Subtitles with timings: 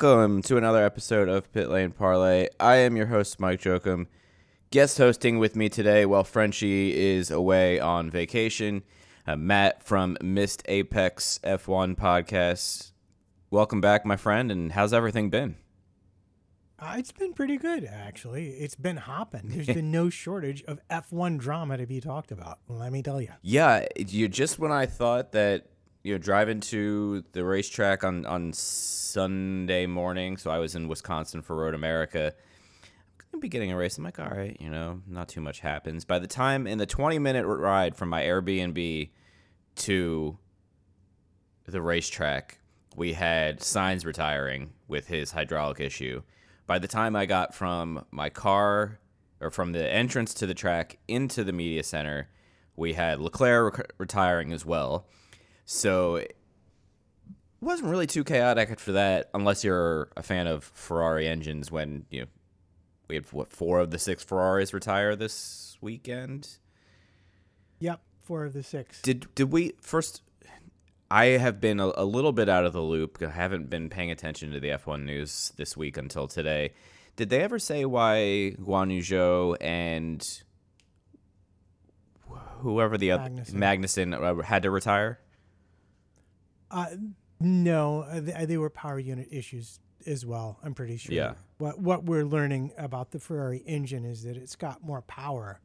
[0.00, 2.48] Welcome to another episode of Pit Lane Parlay.
[2.58, 4.06] I am your host, Mike Jokum.
[4.70, 8.82] Guest hosting with me today while Frenchie is away on vacation,
[9.26, 12.92] uh, Matt from Missed Apex F1 podcast.
[13.50, 15.56] Welcome back, my friend, and how's everything been?
[16.78, 18.52] Uh, it's been pretty good, actually.
[18.52, 19.48] It's been hopping.
[19.48, 22.60] There's been no shortage of F1 drama to be talked about.
[22.68, 23.32] Let me tell you.
[23.42, 25.66] Yeah, you just when I thought that
[26.02, 31.42] you know driving to the racetrack on on Sunday morning, so I was in Wisconsin
[31.42, 32.32] for Road America.
[32.82, 33.96] I'm gonna be getting a race.
[33.98, 36.04] I'm like, all right, you know, not too much happens.
[36.04, 39.10] By the time in the 20 minute ride from my Airbnb
[39.76, 40.38] to
[41.66, 42.58] the racetrack,
[42.96, 46.22] we had Sainz retiring with his hydraulic issue
[46.70, 49.00] by the time I got from my car
[49.40, 52.28] or from the entrance to the track into the media center,
[52.76, 55.08] we had Leclerc rec- retiring as well.
[55.72, 56.36] So it
[57.60, 61.70] wasn't really too chaotic after that, unless you're a fan of Ferrari engines.
[61.70, 62.26] When you know
[63.06, 66.58] we had what four of the six Ferraris retire this weekend.
[67.78, 69.00] Yep, four of the six.
[69.00, 70.22] Did did we first?
[71.08, 73.22] I have been a, a, little bit out of the loop.
[73.22, 76.72] I haven't been paying attention to the F1 news this week until today.
[77.14, 80.42] Did they ever say why Guan Yu Zhou and
[82.58, 85.20] whoever the other Magnussen uh, had to retire?
[86.70, 86.86] Uh,
[87.40, 90.58] no, they, they, were power unit issues as well.
[90.62, 91.14] I'm pretty sure.
[91.14, 91.34] Yeah.
[91.58, 95.60] What what we're learning about the Ferrari engine is that it's got more power,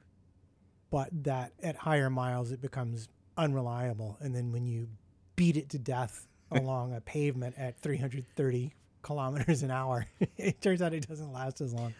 [0.89, 4.87] but that at higher miles it becomes unreliable, and then when you
[5.35, 10.07] beat it to death along a pavement at 330 kilometers an hour.
[10.37, 11.93] it turns out it doesn't last as long.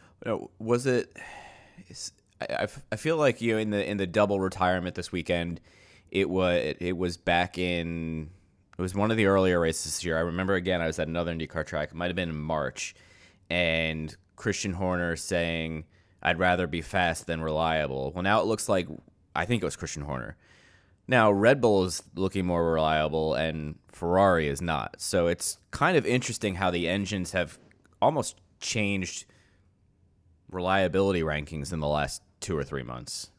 [0.59, 1.15] Was it?
[2.41, 5.61] I, I feel like you know in the in the double retirement this weekend,
[6.09, 8.29] it was it was back in
[8.77, 10.17] it was one of the earlier races this year.
[10.17, 11.89] I remember again I was at another IndyCar track.
[11.89, 12.95] It might have been in March,
[13.49, 15.85] and Christian Horner saying,
[16.21, 18.87] "I'd rather be fast than reliable." Well, now it looks like
[19.35, 20.37] I think it was Christian Horner
[21.07, 24.95] now, Red Bull is looking more reliable and Ferrari is not.
[24.99, 27.59] So it's kind of interesting how the engines have
[28.01, 29.25] almost changed
[30.49, 33.29] reliability rankings in the last two or three months.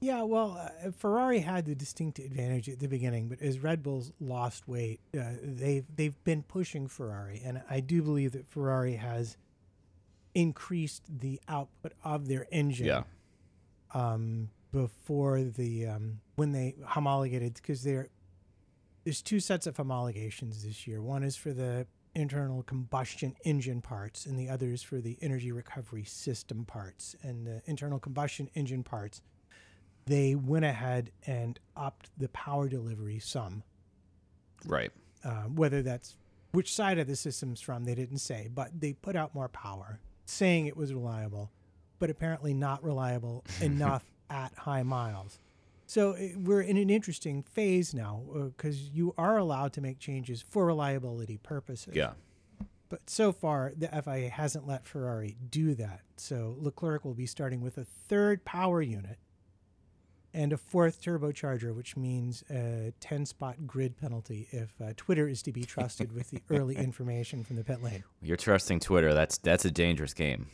[0.00, 4.12] Yeah, well, uh, Ferrari had the distinct advantage at the beginning, but as Red Bull's
[4.20, 9.36] lost weight, uh, they've they've been pushing Ferrari, and I do believe that Ferrari has
[10.34, 12.86] increased the output of their engine.
[12.86, 13.02] Yeah.
[13.92, 18.08] Um, before the um, when they homologated because there
[19.04, 21.00] there's two sets of homologations this year.
[21.00, 25.52] One is for the internal combustion engine parts, and the other is for the energy
[25.52, 27.16] recovery system parts.
[27.22, 29.22] And the internal combustion engine parts,
[30.08, 33.62] they went ahead and upped the power delivery some.
[34.64, 34.90] Right.
[35.22, 36.16] Uh, whether that's
[36.52, 40.00] which side of the system's from, they didn't say, but they put out more power,
[40.24, 41.52] saying it was reliable,
[41.98, 45.38] but apparently not reliable enough at high miles.
[45.86, 48.22] So eh, we're in an interesting phase now
[48.56, 51.94] because uh, you are allowed to make changes for reliability purposes.
[51.94, 52.12] Yeah.
[52.88, 56.00] But so far, the FIA hasn't let Ferrari do that.
[56.16, 59.18] So Leclerc will be starting with a third power unit
[60.34, 65.42] and a fourth turbocharger, which means a 10 spot grid penalty if uh, Twitter is
[65.42, 68.04] to be trusted with the early information from the pit lane.
[68.20, 69.14] You're trusting Twitter.
[69.14, 70.46] That's that's a dangerous game.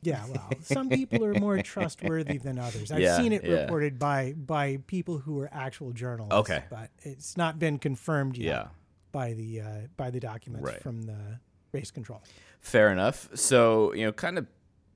[0.00, 2.92] Yeah, well, some people are more trustworthy than others.
[2.92, 3.62] I've yeah, seen it yeah.
[3.62, 6.34] reported by by people who are actual journalists.
[6.34, 8.66] Okay, but it's not been confirmed yet yeah.
[9.10, 10.80] by the uh, by the documents right.
[10.80, 11.40] from the
[11.72, 12.22] race control.
[12.60, 13.28] Fair enough.
[13.34, 14.46] So you know, kind of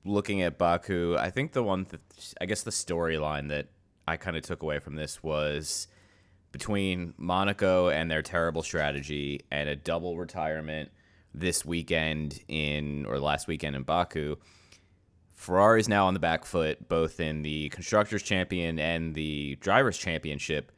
[0.04, 2.00] looking at Baku, I think the one, that,
[2.40, 3.69] I guess, the storyline that
[4.06, 5.87] I kind of took away from this was
[6.50, 10.90] between Monaco and their terrible strategy and a double retirement
[11.34, 14.37] this weekend in or last weekend in Baku
[15.43, 19.98] Ferrari is now on the back foot, both in the constructors' champion and the drivers'
[19.98, 20.70] championship.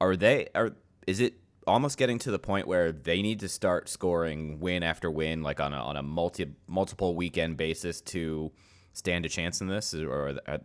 [0.00, 0.48] Are they?
[0.52, 0.72] Are
[1.06, 1.34] is it
[1.70, 5.60] almost getting to the point where they need to start scoring win after win, like
[5.60, 8.52] on a on a multi multiple weekend basis, to
[8.92, 9.94] stand a chance in this?
[9.94, 10.58] Or uh,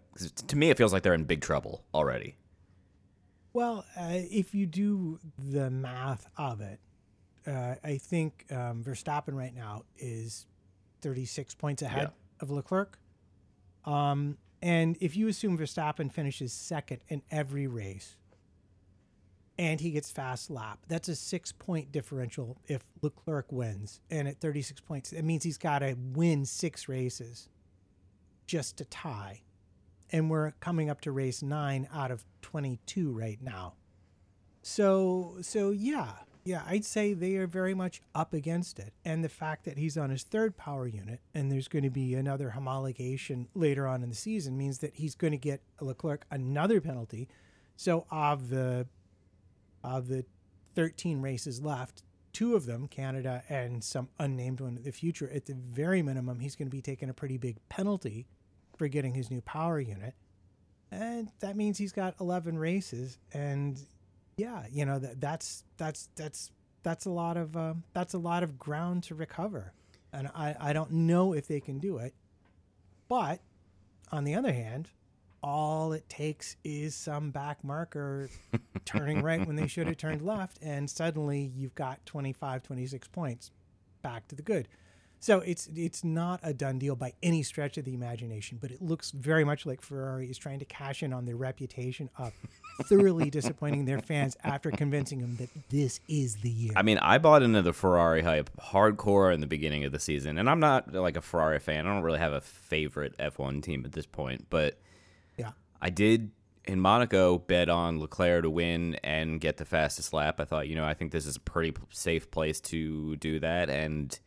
[0.47, 2.35] to me, it feels like they're in big trouble already.
[3.53, 6.79] Well, uh, if you do the math of it,
[7.47, 10.45] uh, I think um, Verstappen right now is
[11.01, 12.41] 36 points ahead yeah.
[12.41, 12.97] of Leclerc.
[13.85, 18.17] Um, and if you assume Verstappen finishes second in every race
[19.57, 24.01] and he gets fast lap, that's a six point differential if Leclerc wins.
[24.09, 27.49] And at 36 points, it means he's got to win six races
[28.47, 29.41] just to tie.
[30.11, 33.73] And we're coming up to race nine out of 22 right now.
[34.61, 36.13] So, so yeah,
[36.43, 38.93] Yeah, I'd say they are very much up against it.
[39.03, 42.13] And the fact that he's on his third power unit and there's going to be
[42.13, 46.79] another homologation later on in the season means that he's going to get Leclerc another
[46.81, 47.27] penalty.
[47.75, 48.85] So of the
[49.85, 50.25] of the
[50.75, 52.03] 13 races left,
[52.33, 56.39] two of them, Canada and some unnamed one in the future, at the very minimum,
[56.39, 58.27] he's going to be taking a pretty big penalty
[58.77, 60.13] for getting his new power unit.
[60.91, 63.79] And that means he's got 11 races and
[64.37, 66.51] yeah, you know that that's that's that's
[66.83, 69.73] that's a lot of um, that's a lot of ground to recover,
[70.11, 72.13] and I I don't know if they can do it,
[73.07, 73.39] but
[74.11, 74.89] on the other hand,
[75.41, 78.29] all it takes is some back marker
[78.85, 83.51] turning right when they should have turned left, and suddenly you've got 25, 26 points
[84.01, 84.67] back to the good.
[85.19, 88.79] So it's it's not a done deal by any stretch of the imagination, but it
[88.79, 92.31] looks very much like Ferrari is trying to cash in on their reputation of
[92.83, 96.73] thoroughly disappointing their fans after convincing them that this is the year.
[96.75, 100.37] I mean, I bought into the Ferrari hype hardcore in the beginning of the season,
[100.37, 101.87] and I'm not like a Ferrari fan.
[101.87, 104.77] I don't really have a favorite F1 team at this point, but
[105.85, 106.31] I did
[106.63, 110.39] in Monaco bet on Leclerc to win and get the fastest lap.
[110.39, 113.69] I thought, you know, I think this is a pretty safe place to do that,
[113.69, 114.19] and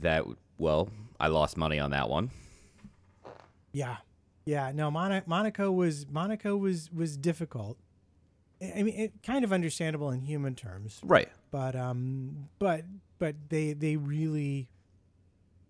[0.00, 0.26] that
[0.58, 2.30] well, I lost money on that one.
[3.72, 3.96] Yeah,
[4.44, 4.70] yeah.
[4.74, 7.78] No, Mon- Monaco was Monaco was was difficult.
[8.60, 11.30] I mean, it kind of understandable in human terms, right?
[11.50, 12.84] But um, but
[13.18, 14.68] but they they really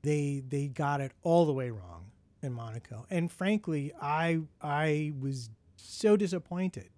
[0.02, 2.06] they they got it all the way wrong
[2.42, 6.90] in Monaco, and frankly, I I was so disappointed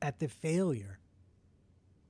[0.00, 0.98] at the failure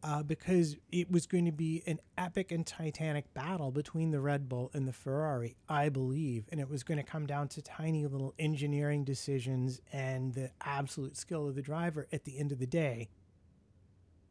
[0.04, 4.50] uh, because it was going to be an epic and titanic battle between the Red
[4.50, 6.44] Bull and the Ferrari, I believe.
[6.52, 11.16] And it was going to come down to tiny little engineering decisions and the absolute
[11.16, 13.08] skill of the driver at the end of the day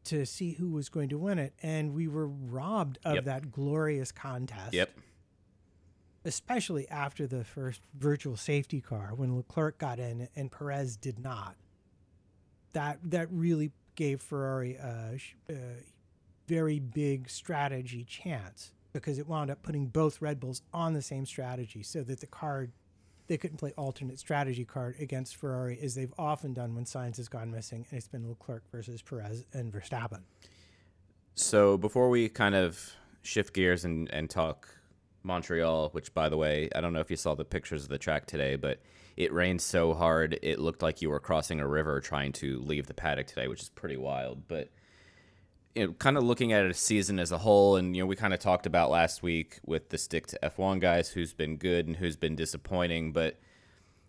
[0.04, 1.54] to see who was going to win it.
[1.60, 3.24] And we were robbed of yep.
[3.24, 4.74] that glorious contest.
[4.74, 4.90] Yep.
[6.24, 11.56] Especially after the first virtual safety car when Leclerc got in and Perez did not.
[12.72, 15.18] That that really gave Ferrari a,
[15.50, 15.54] a
[16.46, 21.26] very big strategy chance because it wound up putting both Red Bulls on the same
[21.26, 22.72] strategy so that the card
[23.26, 27.28] they couldn't play alternate strategy card against Ferrari as they've often done when Sainz has
[27.28, 30.20] gone missing and it's been Leclerc versus Perez and Verstappen.
[31.34, 34.68] So before we kind of shift gears and, and talk
[35.24, 37.98] Montreal, which by the way, I don't know if you saw the pictures of the
[37.98, 38.80] track today, but
[39.16, 42.86] it rained so hard it looked like you were crossing a river trying to leave
[42.86, 44.46] the paddock today, which is pretty wild.
[44.48, 44.70] But
[45.74, 48.16] you know, kind of looking at a season as a whole, and you know, we
[48.16, 51.86] kind of talked about last week with the stick to F1 guys who's been good
[51.86, 53.12] and who's been disappointing.
[53.12, 53.40] But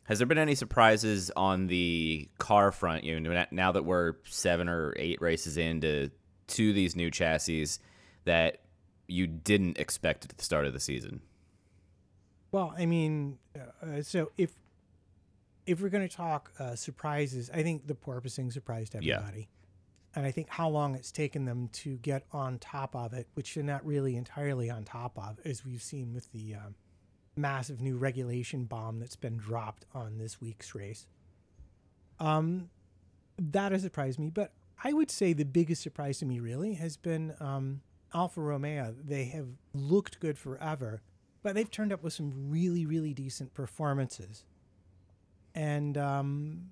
[0.04, 3.04] has there been any surprises on the car front?
[3.04, 6.12] You know, now that we're seven or eight races into
[6.48, 7.68] to these new chassis
[8.26, 8.60] that
[9.08, 11.22] you didn't expect at the start of the season.
[12.52, 14.54] Well, I mean, uh, so if
[15.66, 19.40] if we're going to talk uh, surprises, I think the porpoising surprised everybody.
[19.40, 19.46] Yeah.
[20.16, 23.56] And I think how long it's taken them to get on top of it, which
[23.56, 26.76] they're not really entirely on top of, as we've seen with the um,
[27.36, 31.08] massive new regulation bomb that's been dropped on this week's race.
[32.20, 32.70] Um,
[33.38, 34.30] that has surprised me.
[34.30, 37.82] But I would say the biggest surprise to me really has been um,
[38.14, 38.96] Alfa Romeo.
[39.04, 41.02] They have looked good forever,
[41.44, 44.46] but they've turned up with some really, really decent performances
[45.56, 46.72] and um,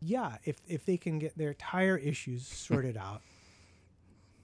[0.00, 3.20] yeah, if if they can get their tire issues sorted out,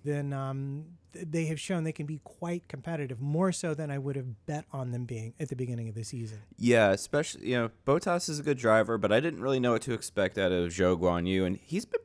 [0.05, 3.99] then um, th- they have shown they can be quite competitive, more so than I
[3.99, 6.41] would have bet on them being at the beginning of the season.
[6.59, 9.83] Yeah, especially you know Bottas is a good driver, but I didn't really know what
[9.83, 12.01] to expect out of Zhou Guan Yu, and he's been.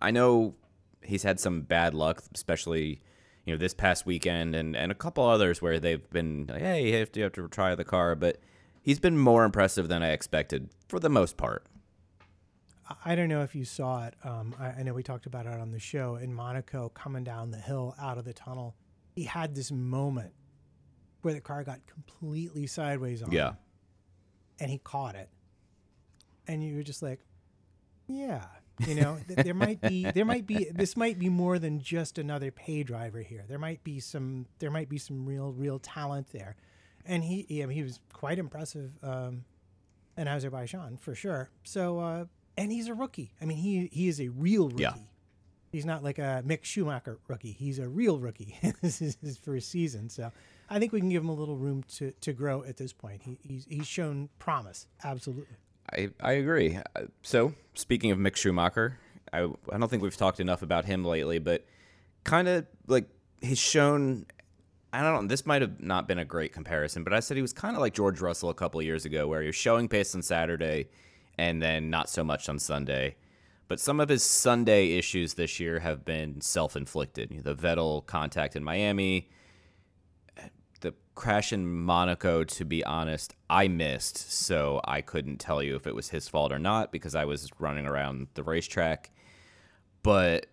[0.00, 0.54] I know
[1.02, 3.00] he's had some bad luck, especially
[3.44, 6.88] you know this past weekend and, and a couple others where they've been like, hey,
[6.88, 8.38] you have to, you have to try the car, but
[8.82, 11.66] he's been more impressive than I expected for the most part.
[13.04, 14.14] I don't know if you saw it.
[14.24, 17.50] Um, I, I, know we talked about it on the show in Monaco, coming down
[17.50, 18.74] the hill out of the tunnel.
[19.14, 20.34] He had this moment
[21.22, 23.50] where the car got completely sideways on yeah.
[23.50, 23.56] him,
[24.60, 25.30] and he caught it.
[26.46, 27.20] And you were just like,
[28.06, 28.44] yeah,
[28.80, 32.18] you know, th- there might be, there might be, this might be more than just
[32.18, 33.44] another pay driver here.
[33.48, 36.56] There might be some, there might be some real, real talent there
[37.06, 39.44] and he he, he was quite impressive um,
[40.16, 41.50] in Azerbaijan for sure.
[41.62, 42.24] So uh,
[42.56, 43.32] and he's a rookie.
[43.40, 44.82] I mean, he he is a real rookie.
[44.82, 44.94] Yeah.
[45.72, 47.50] He's not like a Mick Schumacher rookie.
[47.50, 48.56] He's a real rookie.
[48.80, 50.30] this is his first season, so
[50.70, 53.22] I think we can give him a little room to, to grow at this point.
[53.22, 54.86] He, he's he's shown promise.
[55.02, 55.56] Absolutely.
[55.92, 56.78] I I agree.
[56.96, 58.98] Uh, so speaking of Mick Schumacher,
[59.32, 61.64] I I don't think we've talked enough about him lately, but
[62.24, 63.08] kind of like
[63.40, 64.26] he's shown.
[64.92, 65.28] I don't know.
[65.28, 67.80] This might have not been a great comparison, but I said he was kind of
[67.82, 70.88] like George Russell a couple years ago, where he was showing pace on Saturday,
[71.36, 73.16] and then not so much on Sunday.
[73.66, 77.40] But some of his Sunday issues this year have been self-inflicted.
[77.42, 79.30] The Vettel contact in Miami,
[81.14, 85.94] crash in Monaco, to be honest, I missed, so I couldn't tell you if it
[85.94, 89.10] was his fault or not because I was running around the racetrack.
[90.02, 90.46] But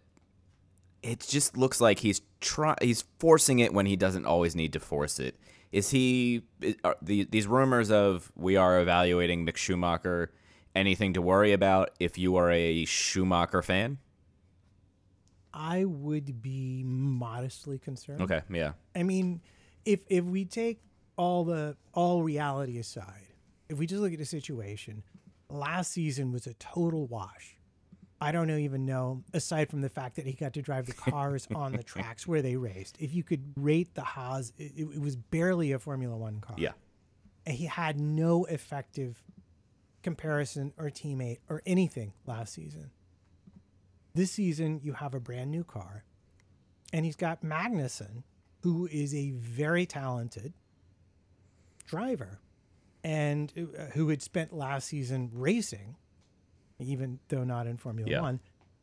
[1.04, 4.80] it just looks like he's try he's forcing it when he doesn't always need to
[4.80, 5.40] force it.
[5.72, 6.44] Is he
[6.84, 10.32] are the, these rumors of we are evaluating Mick Schumacher
[10.76, 13.98] anything to worry about if you are a Schumacher fan?
[15.54, 18.22] I would be modestly concerned.
[18.22, 18.74] Okay, yeah.
[18.96, 19.42] I mean,
[19.86, 20.80] if if we take
[21.18, 23.34] all the all reality aside,
[23.70, 25.04] if we just look at the situation,
[25.50, 27.58] last season was a total wash.
[28.24, 31.48] I don't even know, aside from the fact that he got to drive the cars
[31.56, 32.98] on the tracks where they raced.
[33.00, 36.56] If you could rate the Haas, it, it was barely a Formula One car.
[36.60, 36.74] Yeah.
[37.48, 39.24] And he had no effective
[40.04, 42.92] comparison or teammate or anything last season.
[44.14, 46.04] This season, you have a brand new car,
[46.94, 48.24] and he's got Magnussen,
[48.62, 50.54] who is a very talented
[51.86, 52.40] driver
[53.04, 55.96] and uh, who had spent last season racing,
[56.80, 58.22] even though not in Formula Yeah.
[58.22, 58.40] One.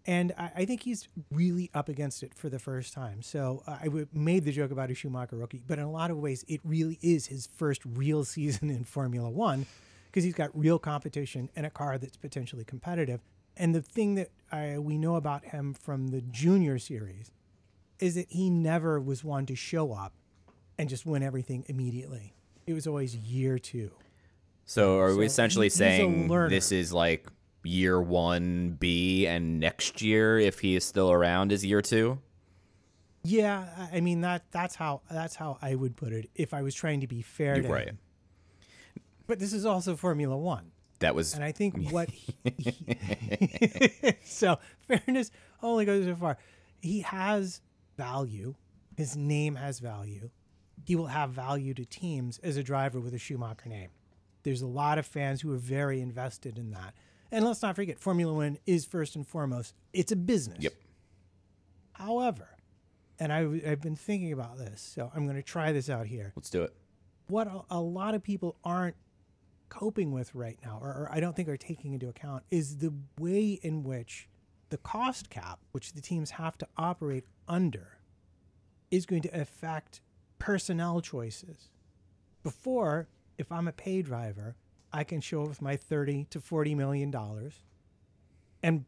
[0.07, 3.21] And I, I think he's really up against it for the first time.
[3.23, 6.11] So uh, I w- made the joke about a Schumacher rookie, but in a lot
[6.11, 9.67] of ways, it really is his first real season in Formula One
[10.07, 13.21] because he's got real competition and a car that's potentially competitive.
[13.57, 17.31] And the thing that I, we know about him from the junior series
[18.01, 20.13] is that he never was one to show up
[20.79, 22.35] and just win everything immediately.
[22.67, 23.91] It was always year two.
[24.65, 27.27] So are So we essentially saying this is like
[27.65, 32.19] year one B and next year, if he is still around, is year two?
[33.25, 36.75] Yeah, I- mean that that's how that's how I would put it if I was
[36.75, 37.87] trying to be fair to Right.
[37.89, 37.99] him.
[39.27, 40.71] But this is also Formula One.
[41.01, 45.31] That was And I think what he, he- so fairness
[45.63, 46.39] only goes so far.
[46.81, 47.61] He has
[47.99, 48.55] value.
[48.97, 50.31] His name has value.
[50.85, 53.91] He will have value to teams as a driver with a Schumacher name.
[54.45, 56.95] There's a lot of fans who are very invested in that.
[57.31, 60.63] And let's not forget, Formula One is first and foremost, it's a business.
[60.63, 60.73] Yep.
[61.93, 62.49] However,
[63.19, 66.33] and I, I've been thinking about this, so I'm going to try this out here
[66.37, 66.73] let's do it.
[67.27, 68.97] what a, a lot of people aren't
[69.69, 72.95] coping with right now, or, or I don't think are taking into account, is the
[73.19, 74.29] way in which
[74.71, 77.99] the cost cap, which the teams have to operate under,
[78.91, 80.01] is going to affect
[80.39, 81.71] personnel choices.
[82.43, 84.57] Before, if I'm a pay driver,
[84.93, 87.63] I can show up with my 30 to 40 million dollars
[88.63, 88.85] and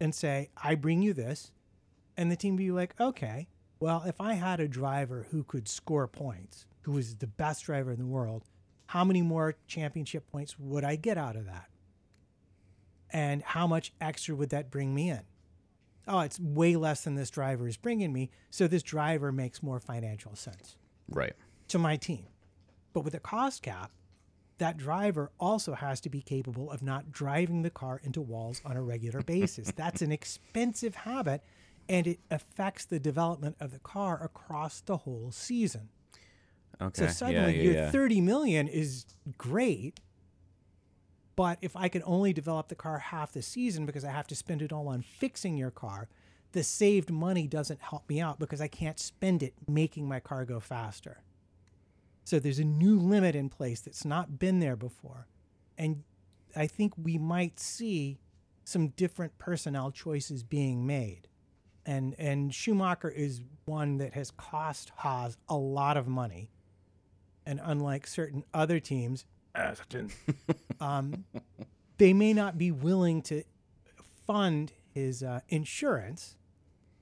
[0.00, 1.52] and say, I bring you this,
[2.16, 3.48] and the team be like, okay,
[3.80, 7.92] well, if I had a driver who could score points, who was the best driver
[7.92, 8.44] in the world,
[8.86, 11.68] how many more championship points would I get out of that?
[13.10, 15.22] And how much extra would that bring me in?
[16.06, 19.80] Oh, it's way less than this driver is bringing me, so this driver makes more
[19.80, 20.76] financial sense
[21.08, 21.32] Right.
[21.68, 22.26] to my team.
[22.92, 23.90] But with a cost cap,
[24.58, 28.76] that driver also has to be capable of not driving the car into walls on
[28.76, 29.72] a regular basis.
[29.74, 31.42] That's an expensive habit
[31.88, 35.88] and it affects the development of the car across the whole season.
[36.80, 37.06] Okay.
[37.06, 37.90] So suddenly yeah, yeah, your yeah.
[37.90, 39.04] 30 million is
[39.36, 40.00] great.
[41.36, 44.36] But if I can only develop the car half the season because I have to
[44.36, 46.08] spend it all on fixing your car,
[46.52, 50.44] the saved money doesn't help me out because I can't spend it making my car
[50.44, 51.22] go faster.
[52.24, 55.26] So there's a new limit in place that's not been there before.
[55.76, 56.04] And
[56.54, 58.18] I think we might see
[58.62, 61.28] some different personnel choices being made.
[61.84, 66.50] And and Schumacher is one that has cost Haas a lot of money.
[67.44, 70.10] And unlike certain other teams, Aston,
[70.80, 71.24] um,
[71.98, 73.44] they may not be willing to
[74.26, 76.36] fund his uh, insurance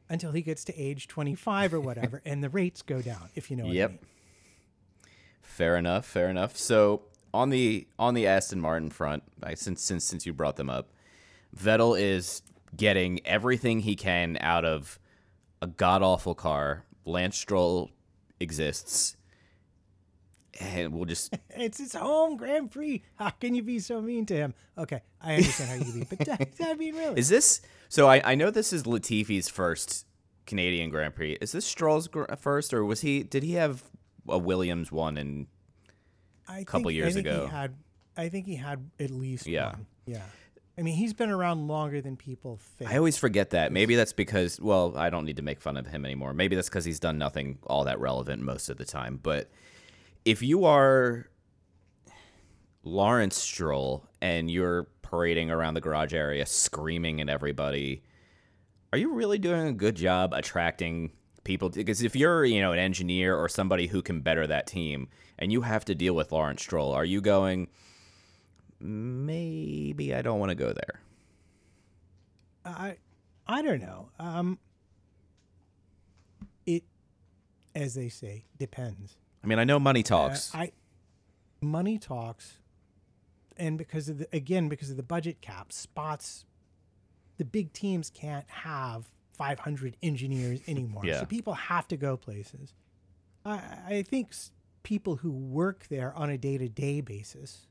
[0.09, 3.57] until he gets to age 25 or whatever, and the rates go down, if you
[3.57, 3.91] know what Yep.
[3.91, 3.99] I mean.
[5.43, 6.07] Fair enough.
[6.07, 6.57] Fair enough.
[6.57, 7.03] So
[7.35, 10.89] on the on the Aston Martin front, I, since since since you brought them up,
[11.57, 12.43] Vettel is
[12.77, 14.99] getting everything he can out of
[15.61, 16.85] a god awful car.
[17.05, 17.91] Lance Stroll
[18.41, 19.17] exists,
[20.61, 23.03] and we'll just It's his home Grand Prix.
[23.17, 24.55] How can you be so mean to him?
[24.77, 26.29] Okay, I understand how you be, but
[26.63, 27.61] I mean, really, is this.
[27.89, 30.07] So I I know this is Latifi's first
[30.47, 31.39] Canadian Grand Prix.
[31.41, 33.23] Is this Stroll's gr- uh, first, or was he?
[33.23, 33.83] Did he have
[34.29, 35.17] a Williams one?
[35.17, 35.47] And
[36.49, 37.45] a couple think, years I think ago.
[37.47, 37.75] He had,
[38.17, 39.71] I think he had at least Yeah.
[39.73, 39.87] one.
[40.07, 40.23] Yeah.
[40.79, 42.91] I mean, he's been around longer than people think.
[42.91, 43.73] I always forget that.
[43.73, 46.33] Maybe that's because, well, I don't need to make fun of him anymore.
[46.33, 49.21] Maybe that's because he's done nothing all that relevant most of the time.
[49.23, 49.51] But
[50.25, 51.29] if you are
[52.85, 58.03] Lawrence Stroll and you're parading around the garage area screaming at everybody,
[58.93, 61.13] are you really doing a good job attracting
[61.45, 61.71] people?
[61.71, 65.53] Because if you're, you know, an engineer or somebody who can better that team and
[65.53, 67.69] you have to deal with Lawrence Stroll, are you going,
[68.81, 71.01] maybe I don't want to go there?
[72.65, 72.97] I
[73.47, 74.11] I don't know.
[74.21, 74.59] Um,
[76.65, 76.85] it,
[77.75, 79.17] as they say, depends.
[79.43, 80.55] I mean, I know money talks.
[80.55, 80.73] Uh, I
[81.61, 82.59] money talks,
[83.57, 86.45] and because of the again because of the budget cap spots,
[87.39, 89.07] the big teams can't have
[89.37, 91.05] 500 engineers anymore.
[91.05, 91.21] Yeah.
[91.21, 92.75] So people have to go places.
[93.45, 94.53] I I think s-
[94.85, 97.67] people who work there on a day to day basis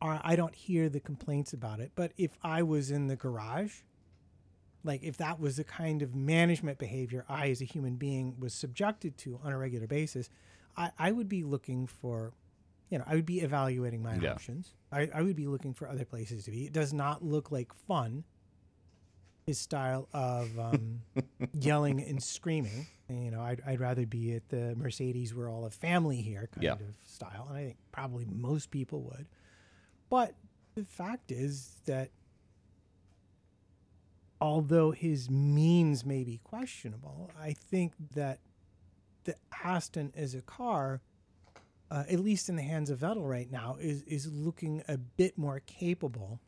[0.00, 1.92] are I don't hear the complaints about it.
[1.94, 3.76] But if I was in the garage,
[4.86, 8.54] like if that was the kind of management behavior I as a human being was
[8.54, 10.30] subjected to on a regular basis,
[10.76, 12.32] I, I would be looking for
[12.88, 14.32] you know, I would be evaluating my Yeah.
[14.34, 14.74] options.
[14.92, 16.66] I, I would be looking for other places to be.
[16.66, 18.22] It does not look like fun.
[19.48, 21.00] His style of um,
[21.52, 22.86] yelling and screaming.
[23.08, 26.48] And, you know, I'd, I'd rather be at the Mercedes, we're all a family here
[26.52, 26.72] kind Yeah.
[26.74, 27.46] of style.
[27.48, 29.26] And I think probably most people would.
[30.08, 30.34] But
[30.76, 32.10] the fact is that
[34.40, 38.40] although his means may be questionable, I think that
[39.24, 41.00] the Aston as a car,
[41.90, 45.36] uh, at least in the hands of Vettel right now, is is looking a bit
[45.36, 46.40] more capable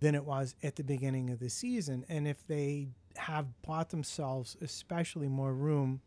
[0.00, 2.04] than it was at the beginning of the season.
[2.08, 6.02] And if they have bought themselves especially more room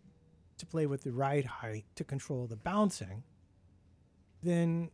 [0.57, 3.23] to play with the ride height to control the bouncing,
[4.43, 4.91] then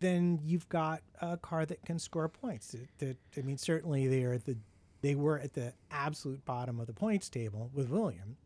[0.00, 2.74] then you've got a car that can score points.
[2.98, 4.56] That, I mean, certainly they are the
[5.02, 8.36] they were at the absolute bottom of the points table with William,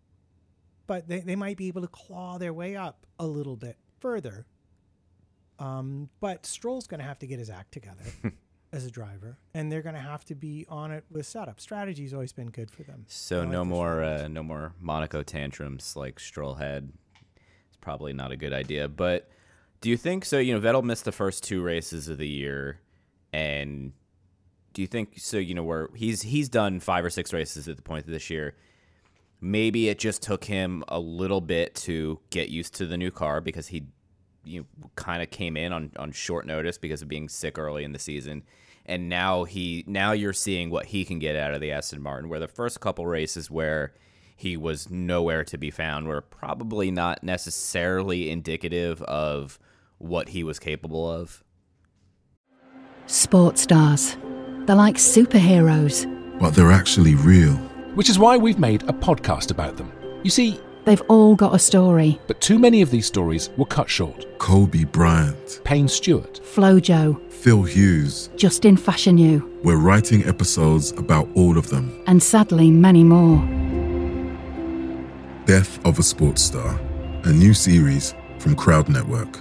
[0.86, 4.46] but they, they might be able to claw their way up a little bit further.
[5.58, 8.04] Um, but Stroll's going to have to get his act together
[8.72, 11.60] as a driver, and they're going to have to be on it with setup.
[11.60, 13.04] Strategy's always been good for them.
[13.06, 16.90] So like no more, uh, no more Monaco tantrums like Stroll had.
[17.68, 18.88] It's probably not a good idea.
[18.88, 19.28] But
[19.82, 20.38] do you think so?
[20.38, 22.80] You know, Vettel missed the first two races of the year,
[23.32, 23.92] and
[24.76, 25.38] do you think so?
[25.38, 28.28] You know, where he's he's done five or six races at the point of this
[28.28, 28.54] year.
[29.40, 33.40] Maybe it just took him a little bit to get used to the new car
[33.40, 33.84] because he,
[34.44, 37.84] you know, kind of came in on on short notice because of being sick early
[37.84, 38.42] in the season
[38.84, 42.28] and now he now you're seeing what he can get out of the Aston Martin.
[42.28, 43.94] Where the first couple races where
[44.36, 49.58] he was nowhere to be found were probably not necessarily indicative of
[49.96, 51.42] what he was capable of.
[53.06, 54.18] Sports stars.
[54.66, 56.06] They're like superheroes.
[56.38, 57.54] but they're actually real.
[57.94, 59.90] which is why we've made a podcast about them.
[60.22, 62.20] You see, They've all got a story.
[62.28, 64.24] but too many of these stories were cut short.
[64.38, 68.30] Kobe Bryant, Payne Stewart, Flojo, Phil Hughes.
[68.36, 71.90] Justin Fashanu, We're writing episodes about all of them.
[72.06, 73.38] and sadly many more.
[75.46, 76.78] Death of a Sports Star,
[77.24, 79.40] a new series from Crowd Network.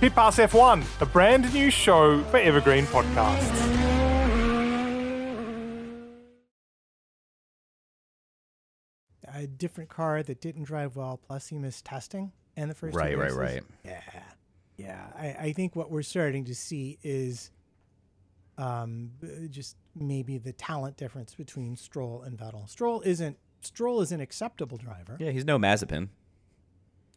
[0.00, 3.88] Pit Pass F1, a brand new show for Evergreen Podcasts.
[9.34, 12.98] a different car that didn't drive well, plus he missed testing and the first two
[12.98, 13.62] Right, right, right.
[13.84, 14.00] Yeah,
[14.76, 15.06] yeah.
[15.16, 17.50] I, I think what we're starting to see is
[18.56, 19.10] um,
[19.50, 22.68] just maybe the talent difference between Stroll and Vettel.
[22.68, 25.16] Stroll isn't Stroll is an acceptable driver.
[25.18, 26.08] Yeah, he's no Mazepin.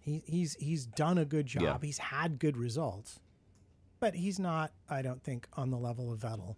[0.02, 1.64] He, he's he's done a good job.
[1.64, 1.78] Yeah.
[1.82, 3.20] He's had good results,
[4.00, 4.72] but he's not.
[4.90, 6.56] I don't think on the level of Vettel.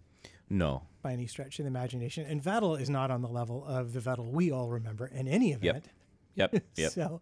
[0.50, 0.82] No.
[1.02, 2.26] by any stretch of the imagination.
[2.26, 5.52] And Vettel is not on the level of the Vettel we all remember in any
[5.52, 5.84] event.
[6.34, 6.54] Yep.
[6.76, 6.92] Yep.
[6.92, 7.20] So,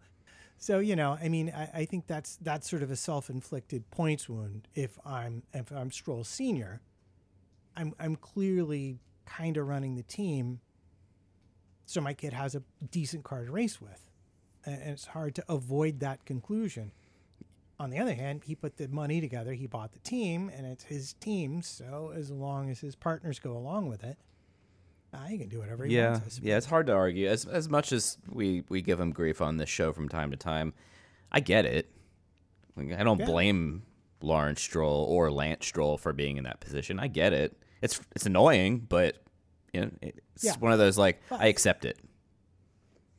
[0.57, 4.27] so you know, I mean, I, I think that's that's sort of a self-inflicted points
[4.27, 4.67] wound.
[4.73, 6.81] If I'm if I'm Stroll Senior,
[7.77, 10.61] I'm I'm clearly kind of running the team,
[11.85, 14.09] so my kid has a decent car to race with,
[14.65, 16.91] and, it's hard to avoid that conclusion.
[17.79, 20.85] On the other hand, he put the money together, he bought the team, and it's
[20.85, 21.61] his team.
[21.61, 24.17] So as long as his partners go along with it,
[25.13, 26.39] uh, he can do whatever he yeah, wants.
[26.41, 27.27] Yeah, it's hard to argue.
[27.27, 30.37] As as much as we we give him grief on this show from time to
[30.37, 30.73] time,
[31.31, 31.89] I get it.
[32.75, 33.25] Like, I don't Yeah.
[33.25, 33.83] blame
[34.21, 36.99] Lawrence Stroll or Lance Stroll for being in that position.
[36.99, 37.55] I get it.
[37.81, 39.17] It's it's annoying, but
[39.73, 40.55] you know, it's Yeah.
[40.59, 41.99] one of those like But- I accept it.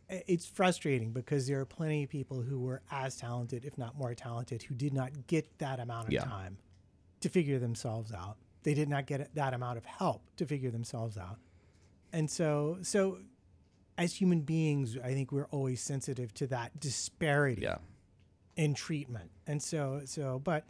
[0.09, 4.15] It's frustrating because there are plenty of people who were as talented, if not more
[4.15, 6.25] talented, who did not get that amount of Yeah.
[6.25, 6.59] time
[7.21, 8.37] to figure themselves out.
[8.65, 11.39] They did not get that amount of help to figure themselves out.
[12.13, 13.19] And so, so
[13.99, 17.79] as human beings, I think we're always sensitive to that disparity Yeah.
[18.57, 19.31] in treatment.
[19.47, 20.65] And so, so, but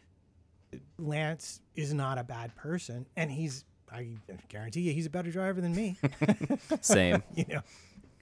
[0.98, 4.16] Lance is not a bad person, and he's, I
[4.48, 5.96] guarantee you, he's a better driver than me.
[6.80, 7.22] Same.
[7.34, 7.62] you know.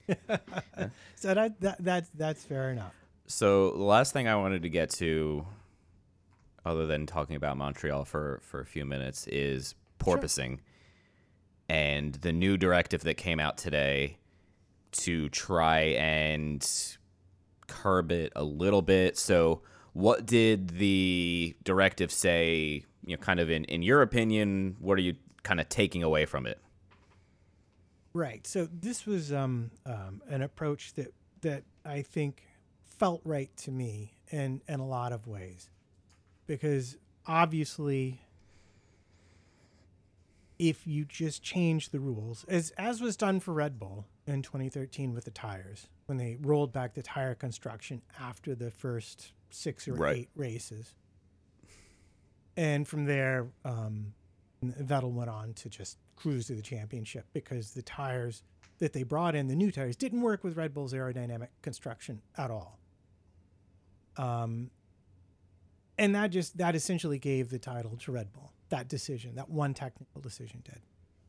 [1.15, 2.93] so that, that that's that's fair enough.
[3.27, 5.45] So the last thing I wanted to get to,
[6.65, 10.59] other than talking about Montreal for for a few minutes, is porpoising,
[11.69, 14.17] and the new directive that came out today
[14.91, 16.67] to try and
[17.67, 19.17] curb it a little bit.
[19.17, 19.61] So,
[19.93, 22.83] what did the directive say?
[23.05, 26.25] You know, kind of in in your opinion, what are you kind of taking away
[26.25, 26.59] from it?
[28.13, 28.45] Right.
[28.45, 32.43] So this was um, um, an approach that that I think
[32.83, 35.69] felt right to me in in a lot of ways,
[36.45, 38.21] because obviously,
[40.59, 45.13] if you just change the rules, as as was done for Red Bull in 2013
[45.13, 49.93] with the tires, when they rolled back the tire construction after the first six or
[49.95, 50.17] Right.
[50.17, 50.93] eight races,
[52.55, 54.13] and from there, um,
[54.63, 58.43] Vettel went on to just cruise to the championship because the tires
[58.79, 62.51] that they brought in, the new tires, didn't work with Red Bull's aerodynamic construction at
[62.51, 62.79] all.
[64.17, 64.69] Um,
[65.97, 68.51] and that just that essentially gave the title to Red Bull.
[68.69, 70.81] That decision, that one technical decision, did,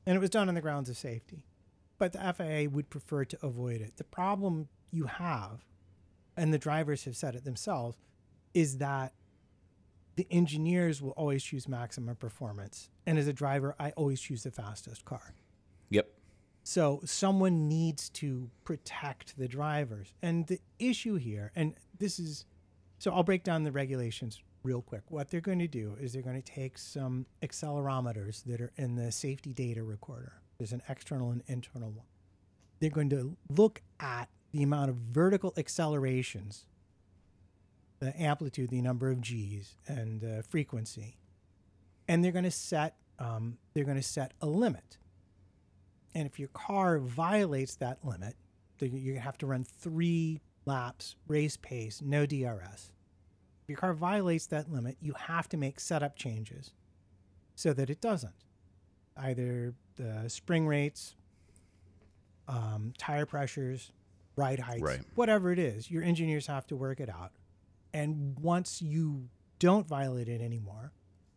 [0.06, 1.44] and it was done on the grounds of safety.
[1.98, 3.96] But the FIA would prefer to avoid it.
[3.96, 5.64] The problem you have,
[6.36, 7.96] and the drivers have said it themselves,
[8.52, 9.12] is that
[10.16, 12.90] the engineers will always choose maximum performance.
[13.06, 15.34] And as a driver, I always choose the fastest car.
[15.90, 16.08] Yep.
[16.62, 20.14] So someone needs to protect the drivers.
[20.22, 22.46] And the issue here, and this is,
[22.98, 25.02] so I'll break down the regulations real quick.
[25.08, 28.96] What they're going to do is they're going to take some accelerometers that are in
[28.96, 30.40] the safety data recorder.
[30.58, 32.06] There's an external and internal one.
[32.80, 36.64] They're going to look at the amount of vertical accelerations,
[38.04, 41.16] the amplitude, the number of G's, and the frequency,
[42.08, 44.98] and they're going to set um, they're going to set a limit.
[46.16, 48.34] And if your car violates that limit,
[48.80, 52.92] you're going to have to run three laps, race pace, no DRS.
[53.62, 56.72] If your car violates that limit, you have to make setup changes
[57.54, 58.34] so that it doesn't.
[59.16, 61.14] Either the spring rates,
[62.48, 63.92] um, tire pressures,
[64.36, 65.00] ride heights, Right.
[65.14, 67.32] whatever it is, your engineers have to work it out.
[67.94, 69.28] And once you
[69.58, 70.92] don't violate it anymore,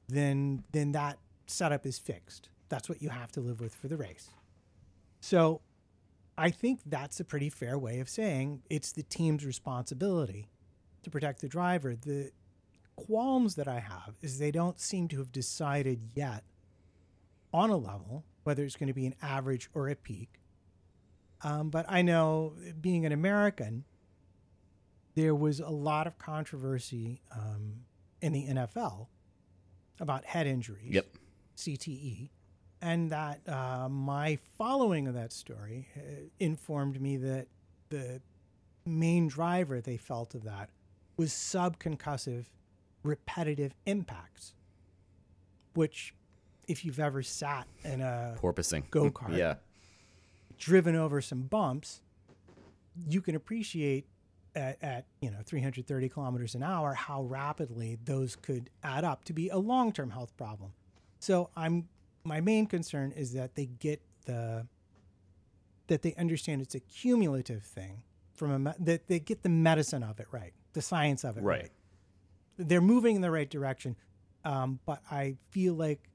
[0.09, 2.49] then then that setup is fixed.
[2.67, 4.29] That's what you have to live with for the race.
[5.21, 5.61] So
[6.37, 10.49] I think that's a pretty fair way of saying it's the team's responsibility
[11.03, 11.95] to protect the driver.
[11.95, 12.31] The
[12.95, 16.43] qualms that I have is they don't seem to have decided yet
[17.53, 20.39] on a level whether it's going to be an average or a peak.
[21.43, 23.83] Um, but I know, being an American,
[25.17, 27.73] there was a lot of controversy um,
[28.21, 29.07] in the NFL
[29.99, 30.93] about head injuries.
[30.93, 31.07] Yep.
[31.57, 32.29] CTE,
[32.83, 36.01] and that uh, my following of that story uh,
[36.39, 37.47] informed me that
[37.89, 38.21] the
[38.85, 40.69] main driver they felt of that
[41.17, 42.45] was subconcussive
[43.01, 44.53] repetitive impacts,
[45.73, 46.13] which,
[46.67, 48.87] if you've ever sat in a Porpoising.
[48.91, 49.35] Go-kart.
[49.35, 49.55] yeah.
[50.59, 52.01] driven over some bumps,
[53.09, 54.05] you can appreciate
[54.57, 59.33] at, at you know 330 kilometers an hour how rapidly those could add up to
[59.33, 60.73] be a long-term health problem.
[61.19, 61.87] So I'm
[62.23, 64.67] my main concern is that they get the
[65.87, 68.01] that they understand it's a cumulative thing
[68.33, 71.71] from a that they get the medicine of it right, the science of it Right.
[72.57, 73.95] They're moving in the right direction,
[74.43, 76.09] um, but I feel like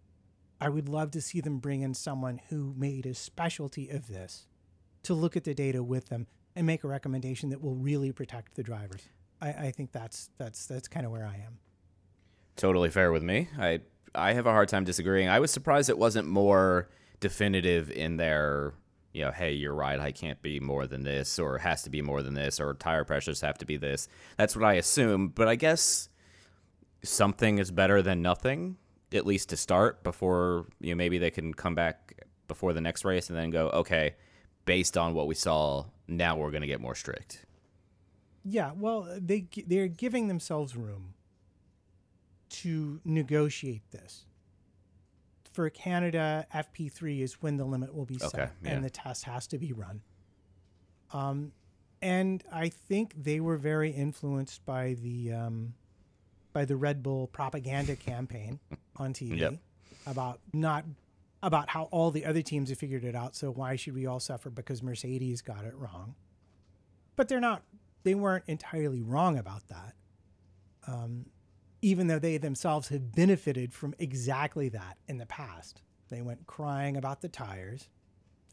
[0.61, 4.48] I would love to see them bring in someone who made a specialty of this
[5.05, 8.55] to look at the data with them and make a recommendation that will really protect
[8.55, 9.09] the drivers.
[9.41, 11.59] I, I think that's that's that's kind of where I am.
[12.57, 13.49] Totally fair with me.
[13.59, 13.81] I
[14.15, 15.29] I have a hard time disagreeing.
[15.29, 16.88] I was surprised it wasn't more
[17.21, 18.75] definitive in their,
[19.12, 22.03] you know, hey, your ride height can't be more than this, or has to be
[22.03, 24.09] more than this, or tire pressures have to be this.
[24.37, 25.29] That's what I assume.
[25.29, 26.09] But I guess
[27.03, 28.77] something is better than nothing,
[29.15, 30.03] at least to start.
[30.03, 33.69] Before you know, maybe they can come back before the next race and then go,
[33.71, 34.15] okay,
[34.67, 37.44] based on what we saw, now we're going to get more strict.
[38.44, 41.14] Yeah, well, they they're giving themselves room
[42.51, 44.27] to negotiate this.
[45.53, 48.70] For Canada, FP3 is when the limit will be set, Okay, yeah.
[48.70, 50.01] and the test has to be run.
[51.12, 51.53] Um,
[52.01, 55.75] and I think they were very influenced by the um,
[56.53, 58.59] by the Red Bull propaganda campaign
[58.96, 59.55] on TV Yep.
[60.07, 60.85] about not
[61.42, 63.35] about how all the other teams have figured it out.
[63.35, 66.14] So why should we all suffer because Mercedes got it wrong?
[67.16, 67.62] But they're not.
[68.05, 69.94] They weren't entirely wrong about that.
[70.87, 71.26] Um,
[71.81, 75.83] even though they themselves have benefited from exactly that in the past.
[76.11, 77.88] They went crying about the tires,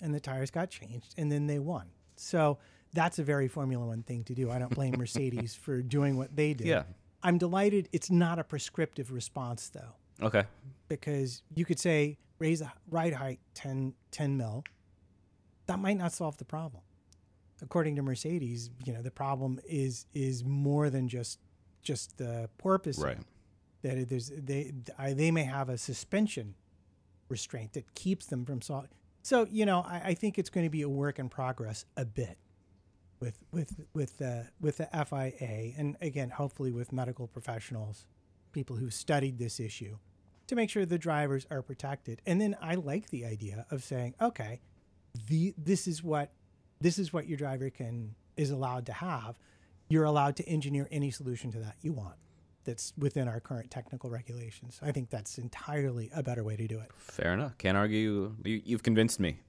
[0.02, 1.88] and the tires got changed, and then they won.
[2.16, 2.58] So
[2.94, 4.50] that's a very Formula One thing to do.
[4.50, 6.68] I don't blame Mercedes for doing what they did.
[6.68, 6.84] Yeah.
[7.22, 10.46] I'm delighted it's not a prescriptive response, though Okay.
[10.88, 14.64] because you could say raise the ride height 10, 10 mil.
[15.68, 16.84] That might not solve the problem.
[17.62, 21.40] According to Mercedes, you know the problem is is more than just
[21.82, 22.98] just the porpoise.
[22.98, 23.18] Right.
[23.82, 26.56] That there's they they may have a suspension
[27.28, 28.92] restraint that keeps them from solving.
[29.24, 32.06] So you know I, I think it's going to be a work in progress a
[32.06, 32.38] bit
[33.20, 38.06] with with with the with the FIA and again hopefully with medical professionals,
[38.54, 39.98] people who've studied this issue
[40.50, 42.22] to make sure the drivers are protected.
[42.26, 44.62] And then I like the idea of saying, okay,
[45.28, 46.32] the this is what
[46.82, 49.40] this is what your driver can is allowed to have.
[49.90, 52.16] You're allowed to engineer any solution to that you want.
[52.64, 54.80] That's within our current technical regulations.
[54.84, 56.92] I think that's entirely a better way to do it.
[56.96, 57.58] Fair enough.
[57.58, 58.36] Can't argue.
[58.44, 59.40] You, you've convinced me.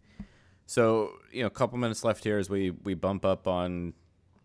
[0.67, 3.95] So you know, a couple minutes left here as we we bump up on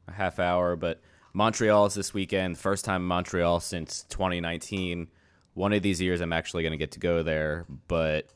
[0.08, 0.76] a half hour.
[0.76, 1.02] But
[1.34, 2.58] Montreal is this weekend.
[2.58, 5.08] First time in Montreal since 2019.
[5.56, 7.66] One of these years, I'm actually going to get to go there.
[7.88, 8.30] But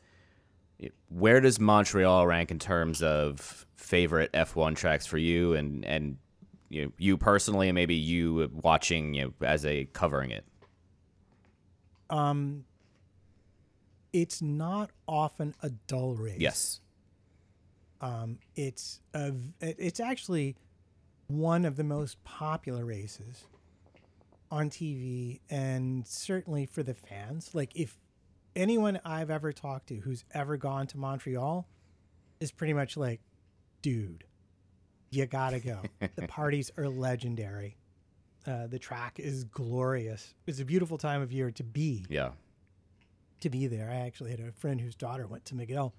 [1.08, 6.16] where does Montreal rank in terms of favorite F1 tracks for you, and and
[6.68, 10.44] you know, you personally, and maybe you watching you know, as a covering it?
[12.08, 12.64] Um,
[14.12, 16.40] it's not often a dull race.
[16.40, 16.80] Yes.
[18.00, 20.56] Um, it's a, it's actually
[21.26, 23.44] one of the most popular races
[24.50, 27.50] on TV, and certainly for the fans.
[27.54, 27.96] Like if
[28.56, 31.68] anyone I've ever talked to who's ever gone to Montreal
[32.40, 33.20] is pretty much like,
[33.82, 34.24] dude,
[35.10, 35.82] you gotta go.
[36.16, 37.76] the parties are legendary.
[38.46, 40.34] Uh, the track is glorious.
[40.46, 42.30] It's a beautiful time of year to be Yeah.
[43.40, 43.90] to be there.
[43.90, 45.92] I actually had a friend whose daughter went to McGill,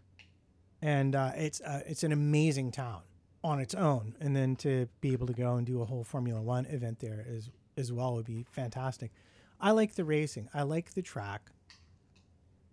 [0.81, 3.01] and uh, it's uh, it's an amazing town
[3.43, 4.15] on its own.
[4.19, 7.25] And then to be able to go and do a whole Formula One event there
[7.29, 9.11] as as well would be fantastic.
[9.59, 10.49] I like the racing.
[10.53, 11.49] I like the track.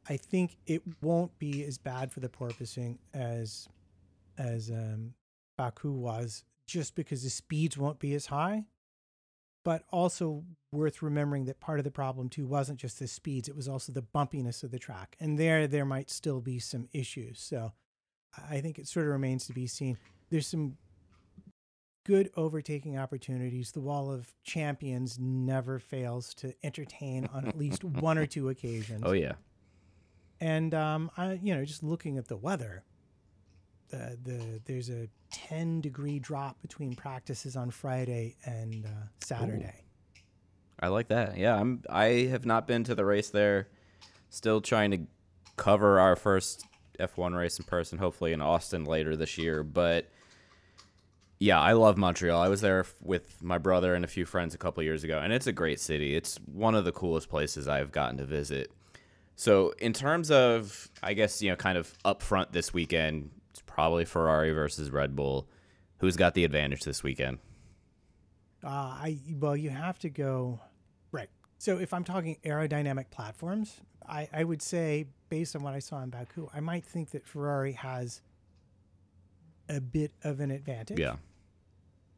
[0.08, 3.68] I think it won't be as bad for the porpoising as
[4.38, 5.14] as um,
[5.56, 8.64] Baku was, just because the speeds won't be as high
[9.68, 13.56] but also worth remembering that part of the problem too wasn't just the speeds it
[13.56, 17.38] was also the bumpiness of the track and there there might still be some issues
[17.40, 17.72] so
[18.48, 19.98] i think it sort of remains to be seen
[20.30, 20.76] there's some
[22.08, 28.16] good overtaking opportunities the wall of champions never fails to entertain on at least one
[28.16, 29.32] or two occasions Oh yeah.
[30.40, 32.82] and um, I, you know, just looking at the weather,
[33.90, 38.88] the the there's a 10 degree drop between practices on Friday and uh,
[39.22, 39.84] Saturday.
[40.80, 41.36] I like that.
[41.36, 41.82] Yeah, I'm.
[41.90, 43.68] I have not been to the race there.
[44.30, 45.00] Still trying to
[45.56, 46.64] cover our first
[47.00, 49.62] F1 race in person, hopefully in Austin later this year.
[49.62, 50.08] But
[51.38, 52.40] yeah, I love Montreal.
[52.40, 55.32] I was there with my brother and a few friends a couple years ago, and
[55.32, 56.16] it's a great city.
[56.16, 58.72] It's one of the coolest places I've gotten to visit.
[59.36, 64.04] So, in terms of, I guess you know, kind of upfront this weekend, it's probably
[64.04, 65.46] Ferrari versus Red Bull.
[65.98, 67.38] Who's got the advantage this weekend?
[68.64, 70.58] Uh, I well, you have to go
[71.12, 71.28] right.
[71.58, 76.02] So if I'm talking aerodynamic platforms, I, I would say based on what I saw
[76.02, 78.22] in Baku, I might think that Ferrari has
[79.68, 80.98] a bit of an advantage.
[80.98, 81.16] Yeah.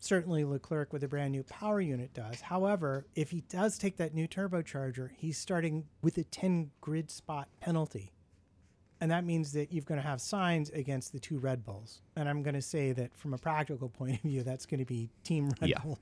[0.02, 2.40] Certainly Leclerc with a brand new power unit does.
[2.40, 7.48] However, if he does take that new turbocharger, he's starting with a 10 grid spot
[7.60, 8.12] penalty.
[9.02, 12.00] and that means that you're going to have Sainz against the two Red Bulls.
[12.16, 14.86] And I'm going to say that from a practical point of view, that's going to
[14.86, 15.78] be Team Red Yeah.
[15.82, 15.98] Bull.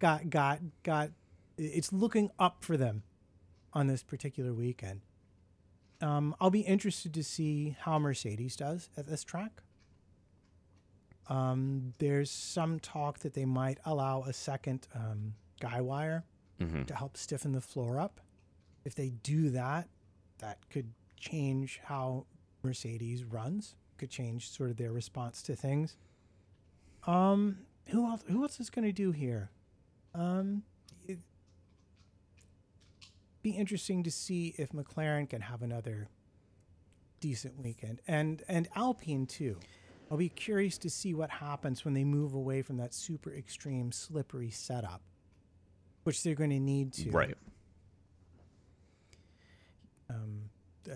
[0.00, 1.10] Got got got.
[1.56, 3.02] It's looking up for them
[3.72, 5.00] on this particular weekend.
[6.00, 9.62] Um, I'll be interested to see how Mercedes does at this track.
[11.28, 16.24] Um, there's some talk that they might allow a second um, guy wire
[16.60, 16.86] Mhm.
[16.86, 18.20] to help stiffen the floor up.
[18.84, 19.88] If they do that,
[20.38, 22.26] that could change how
[22.62, 23.74] Mercedes runs.
[23.98, 25.96] Could change sort of their response to things.
[27.06, 28.22] Um, who else?
[28.28, 29.50] Who else is going to do here?
[30.14, 30.62] Um,
[31.06, 31.18] it,
[33.42, 36.08] be interesting to see if McLaren can have another
[37.20, 39.58] decent weekend, and and Alpine too.
[40.10, 43.92] I'll be curious to see what happens when they move away from that super extreme
[43.92, 45.02] slippery setup,
[46.04, 47.36] which they're going to need to Right.
[50.08, 50.48] um,
[50.90, 50.94] uh,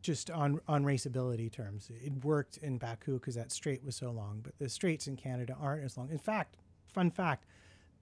[0.00, 1.90] just on on raceability terms.
[1.90, 5.56] It worked in Baku because that straight was so long, but the straights in Canada
[5.60, 6.10] aren't as long.
[6.10, 6.56] In fact,
[6.92, 7.44] fun fact,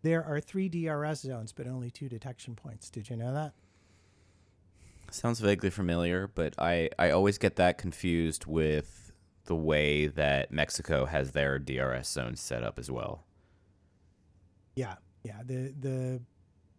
[0.03, 2.91] there are three DRS zones, but only two detection points.
[2.91, 3.53] Did you know that?
[5.11, 9.02] Sounds vaguely familiar, but I, I always get that confused with
[9.47, 13.25] the way that Mexico has their DRS zones set up as well.
[14.77, 15.43] Yeah, yeah.
[15.45, 16.21] The the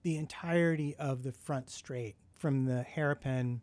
[0.04, 3.62] the entirety of the front straight from the hairpin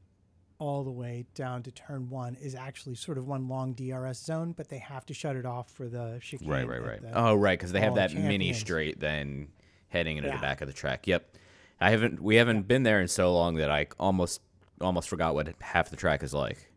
[0.58, 4.52] all the way down to turn one is actually sort of one long DRS zone,
[4.52, 6.48] but they have to shut it off for the chicane.
[6.48, 7.00] Right, right, right.
[7.14, 9.48] Oh, right, because they have that mini straight then
[9.88, 10.36] heading into Yeah.
[10.36, 11.06] the back of the track.
[11.06, 11.36] Yep,
[11.80, 12.22] I haven't.
[12.22, 14.42] We haven't been there in so long that I almost
[14.80, 16.69] almost forgot what half the track is like.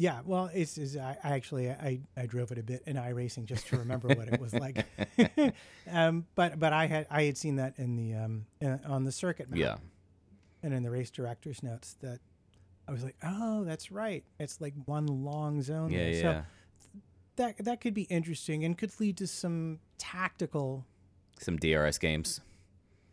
[0.00, 3.44] Yeah, well, it's, it's I, I actually I, I drove it a bit in iRacing
[3.44, 4.86] just to remember what it was like.
[5.90, 9.12] um, but but I had I had seen that in the um in, on the
[9.12, 9.76] circuit map Yeah,
[10.62, 12.20] and in the race director's notes that
[12.88, 14.24] I was like, oh, that's right.
[14.38, 15.90] It's like one long zone.
[15.90, 16.12] yeah, there.
[16.12, 16.20] yeah.
[16.22, 16.42] So
[17.36, 20.86] that that could be interesting and could lead to some tactical
[21.38, 22.40] Some DRS games.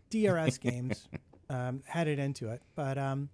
[0.09, 1.09] DRS games
[1.49, 2.61] um, headed into it.
[2.75, 3.29] But um,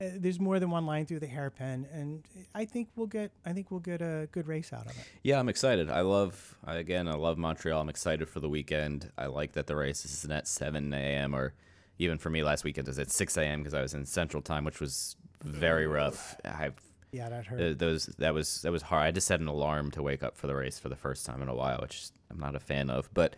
[0.00, 2.22] uh, there's more than one line through the hairpin, and
[2.54, 5.04] I think we'll get I think we'll get a good race out of it.
[5.22, 5.90] Yeah, I'm excited.
[5.90, 7.08] I love I- again.
[7.08, 7.80] I love Montreal.
[7.80, 9.10] I'm excited for the weekend.
[9.16, 11.34] I like that the race isn't at 7 a.m.
[11.34, 11.54] or
[11.98, 13.60] even for me last weekend is at 6 a.m.
[13.60, 16.36] because I was in Central Time, which was very rough.
[16.44, 16.72] I
[17.12, 17.60] Yeah, that hurt.
[17.60, 19.04] Uh, those that was that was hard.
[19.06, 21.40] I just set an alarm to wake up for the race for the first time
[21.40, 23.08] in a while, which I'm not a fan of.
[23.14, 23.34] But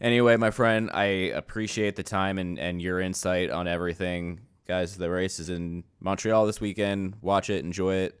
[0.00, 4.40] anyway, my friend, I appreciate the time and and your insight on everything,
[4.72, 4.96] guys.
[4.96, 7.16] The race is in Montreal this weekend.
[7.20, 8.18] Watch it, enjoy it.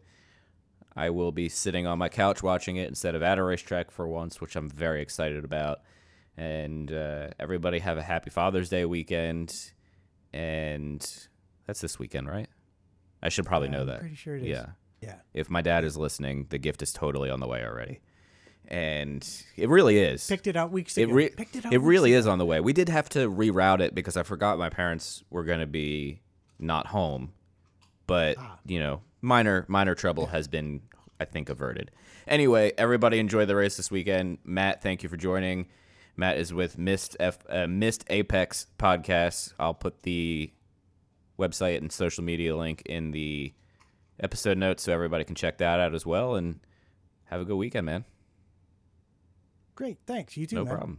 [0.94, 4.06] I will be sitting on my couch watching it instead of at a racetrack for
[4.06, 5.78] once, which I'm very excited about.
[6.36, 9.72] And uh, everybody have a happy Father's Day weekend.
[10.34, 11.00] And
[11.66, 12.48] that's this weekend, right?
[13.22, 14.00] I should probably know I'm that.
[14.00, 14.48] pretty sure it is.
[14.48, 14.66] Yeah
[15.00, 15.16] Yeah.
[15.32, 18.00] if my dad is listening, the gift is totally on the way already.
[18.68, 20.26] And it really is.
[20.26, 21.12] Picked it out weeks it ago.
[21.14, 22.18] re- Picked it out it weeks really ago.
[22.20, 22.60] is on the way.
[22.60, 26.21] We did have to reroute it because I forgot my parents were going to be
[26.62, 27.32] not home.
[28.06, 28.58] But, Ah.
[28.66, 30.80] you know, minor minor trouble has been
[31.20, 31.90] I think averted.
[32.26, 34.38] Anyway, everybody enjoy the race this weekend.
[34.44, 35.68] Matt, thank you for joining.
[36.16, 39.54] Matt is with Missed F uh, Missed Apex podcast.
[39.58, 40.52] I'll put the
[41.38, 43.54] website and social media link in the
[44.20, 46.34] episode notes so everybody can check that out as well.
[46.34, 46.60] And
[47.26, 48.04] have a good weekend, man.
[49.74, 49.98] Great.
[50.06, 50.36] Thanks.
[50.36, 50.56] You too.
[50.56, 50.72] no man.
[50.74, 50.98] problem.